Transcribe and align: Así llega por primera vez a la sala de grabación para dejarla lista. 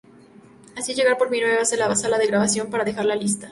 Así 0.75 0.95
llega 0.95 1.15
por 1.19 1.29
primera 1.29 1.55
vez 1.57 1.71
a 1.73 1.75
la 1.77 1.95
sala 1.95 2.17
de 2.17 2.25
grabación 2.25 2.71
para 2.71 2.83
dejarla 2.83 3.13
lista. 3.15 3.49